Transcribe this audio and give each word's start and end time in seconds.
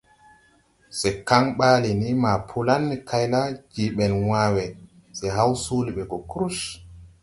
Se 0.99 1.09
kaŋ 1.27 1.45
ɓaale 1.57 1.91
ne 2.01 2.07
mapo 2.23 2.57
la 2.67 2.75
ne 2.87 2.95
kay 3.09 3.25
la, 3.33 3.41
jee 3.73 3.93
ɓɛn 3.97 4.13
wãã 4.27 4.45
we, 4.55 4.65
se 5.17 5.27
haw 5.35 5.51
soole 5.63 5.91
ɓe 5.95 6.03
gɔ 6.09 6.17
krus. 6.31 6.59